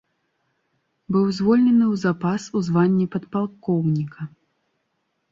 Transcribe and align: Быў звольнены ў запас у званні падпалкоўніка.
Быў 1.15 1.25
звольнены 1.39 1.85
ў 1.87 1.95
запас 2.03 2.41
у 2.59 2.61
званні 2.69 3.05
падпалкоўніка. 3.17 4.21